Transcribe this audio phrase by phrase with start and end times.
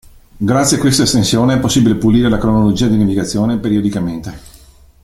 [0.37, 4.39] Grazie a questa estensione è possibile pulire la cronologia di navigazione periodicamente.